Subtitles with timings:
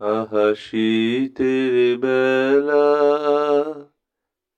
[0.00, 0.54] আহা
[1.96, 2.86] বেলা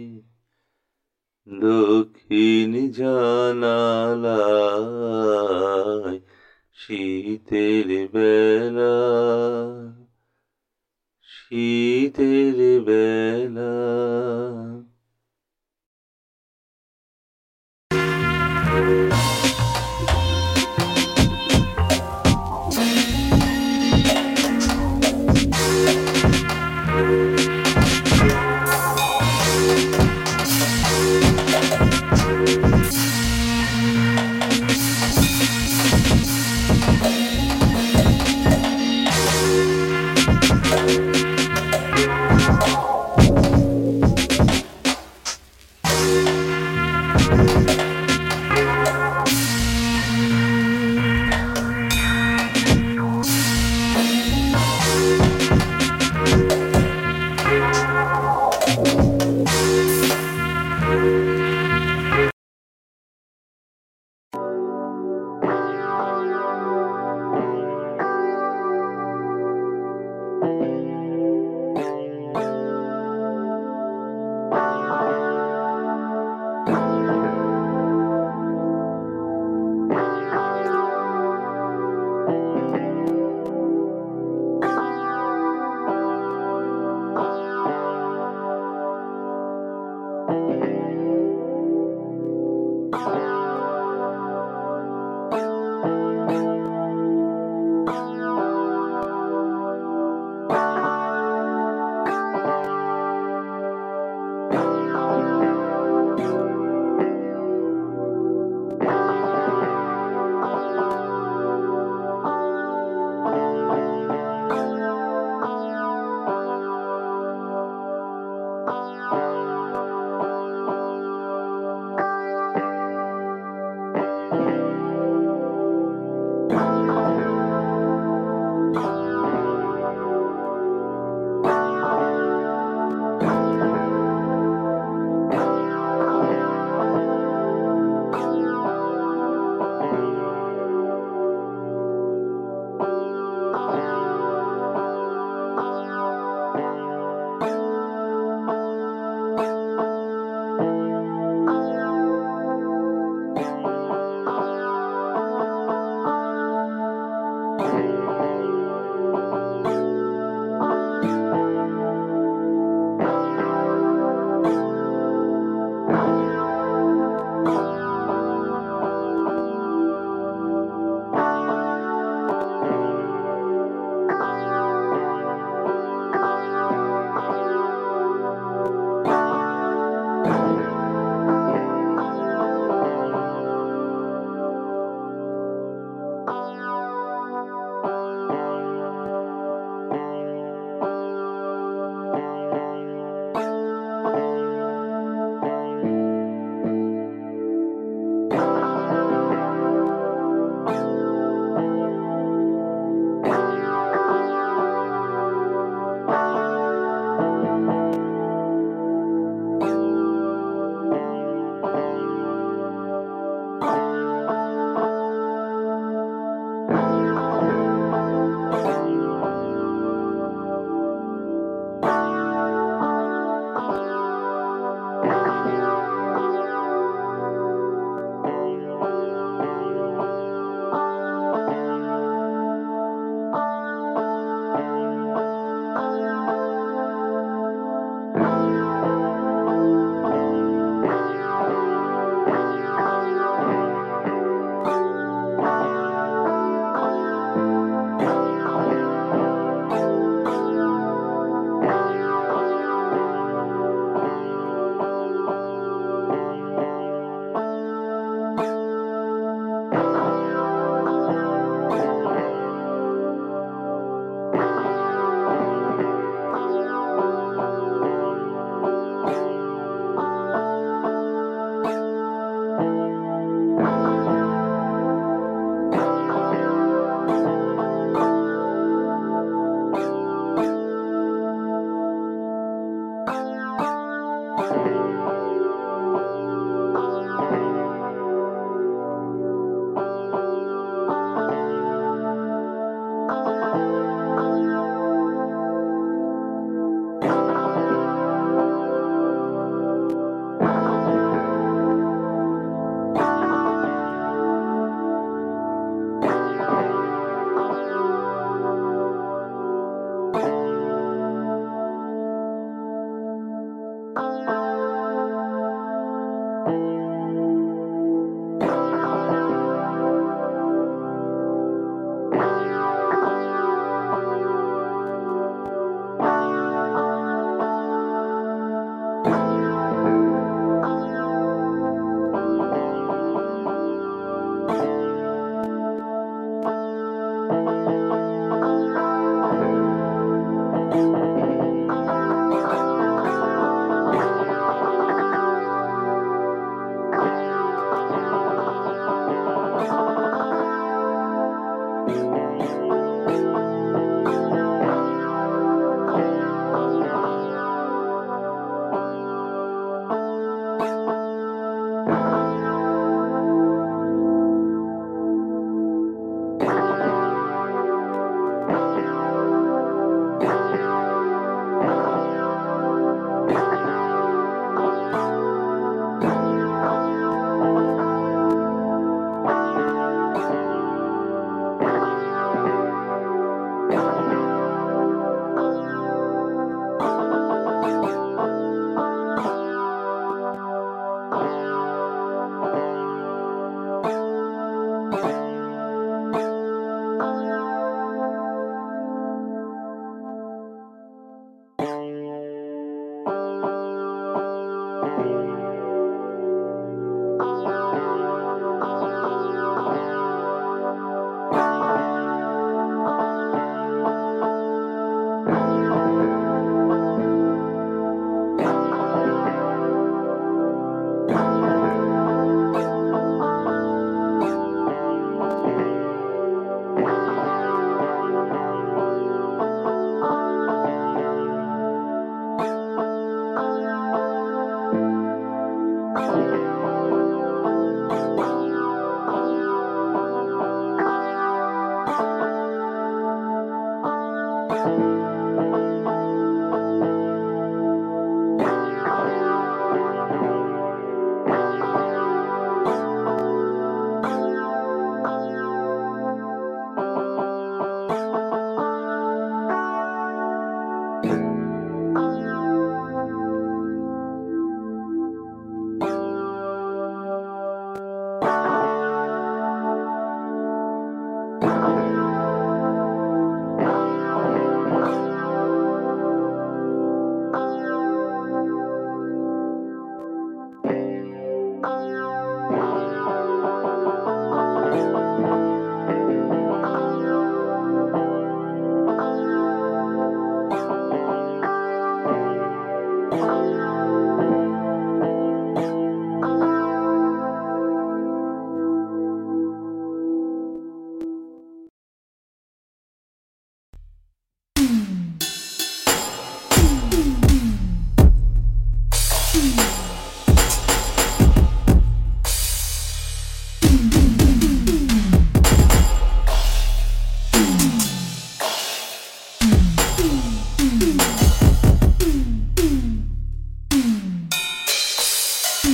[1.48, 4.42] দক্ষিণ জানালা
[6.78, 8.96] শীতের বেলা
[11.30, 13.74] শীতের বেলা।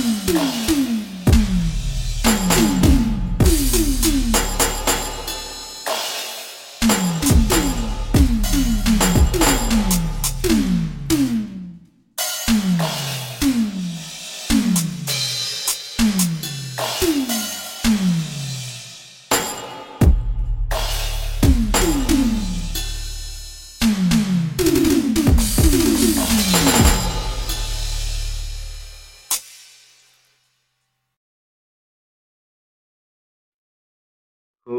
[0.04, 0.81] Mm-hmm.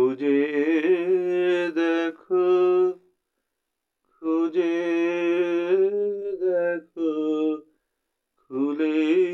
[0.03, 0.39] খুঁজে
[1.75, 2.47] দেখো
[4.11, 4.75] খুঁজে
[6.41, 7.11] দেখো
[8.37, 9.32] খুলে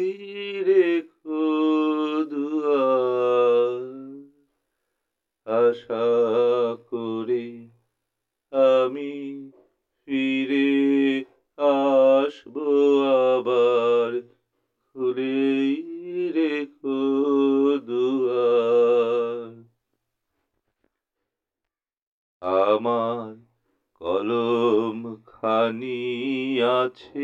[26.61, 27.19] আছে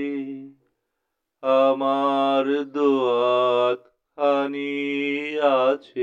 [1.43, 4.59] আমার দোয়াত খানি
[5.39, 6.01] আছে।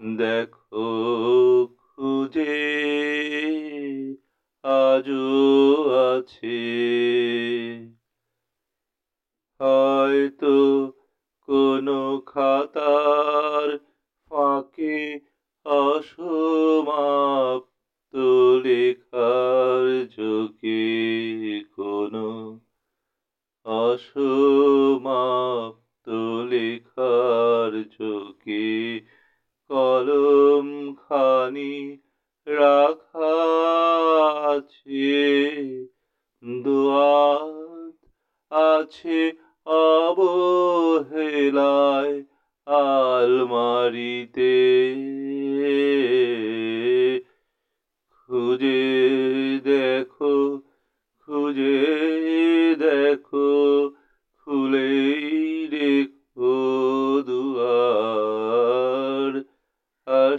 [0.00, 0.86] দেখো
[1.76, 2.56] খুঁজে
[4.64, 6.46] আজও আছে।
[9.60, 10.46] হয়তো
[11.48, 13.78] কোনো খাতার
[14.30, 15.20] ফাঁকে
[15.64, 17.66] অসমাপ্ত
[19.16, 20.78] লেখার ঝোঁকে
[21.74, 22.24] কোনো
[23.66, 25.65] অসমাপ্ত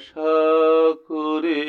[0.07, 1.63] আশা করে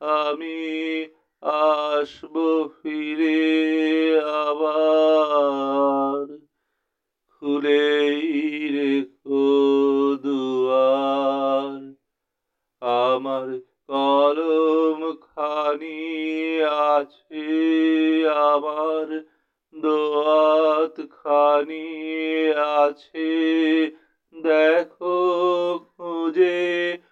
[0.00, 1.06] আমি
[1.42, 6.38] আসব ফিরে আবার।
[7.28, 9.46] খুলেই রেখো
[10.22, 11.94] দুয়ার।
[12.80, 17.46] আমার কলম খানি আছে,
[18.28, 19.22] আমার
[19.74, 23.30] দোয়াত খানি আছে।
[24.34, 25.04] দেখো
[25.96, 27.03] খুঁজে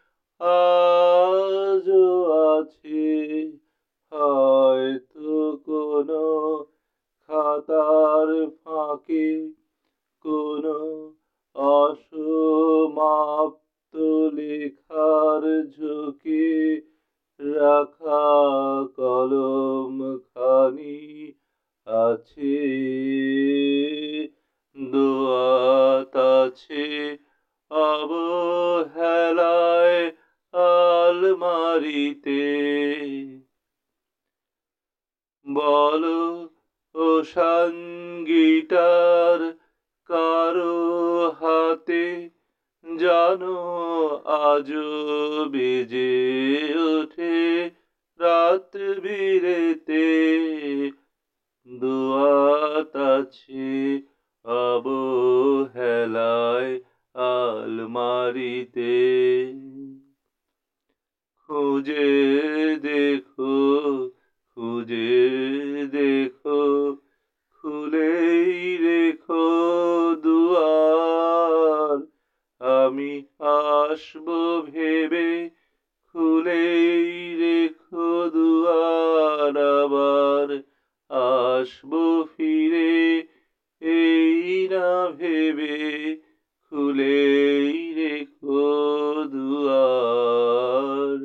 [44.62, 46.11] আজও বেজে
[46.75, 47.62] ওঠে।
[74.73, 75.29] ভেবে
[76.07, 80.49] খুলেই রেখো দুয়ার, আবার
[81.11, 81.93] আসব
[82.37, 82.93] ফিরে।
[83.83, 85.76] এই না ভেবে
[86.67, 88.64] খুলেই রেখো
[89.25, 91.19] দুয়ার।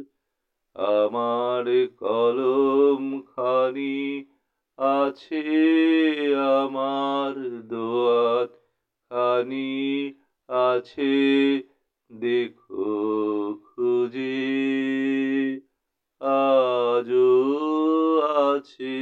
[0.75, 1.65] আমার
[1.99, 3.99] কলম খানি
[4.79, 5.43] আছে
[6.57, 7.35] আমার
[7.67, 8.51] দোয়াত,
[9.11, 9.71] খানি
[10.49, 11.13] আছে
[12.09, 12.85] দেখো
[13.65, 14.35] খুঁজে
[16.21, 17.29] আজও
[18.43, 18.95] আছে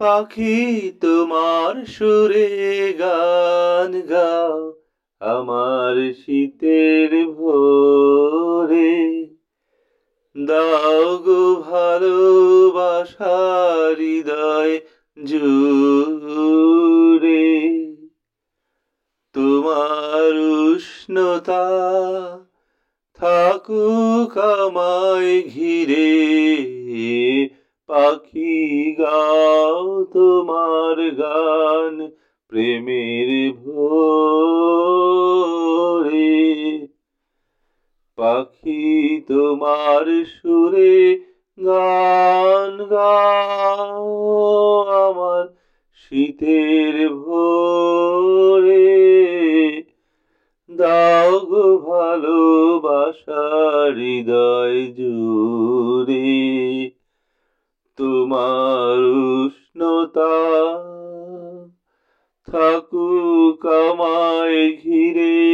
[0.00, 4.74] পাখি তোমার সুরে গান গাও,
[5.20, 9.26] আমার শীতের ভোরে।
[10.36, 14.80] দাও গো ভালোবাসার হৃদয়
[15.18, 17.48] জুড়ে।
[19.34, 21.66] তোমার উষ্ণতা
[23.18, 26.10] থাকুক আমায় ঘিরে,
[27.88, 28.37] পাখি
[62.52, 65.47] থাকুক আমায় ঘিরে। পাখি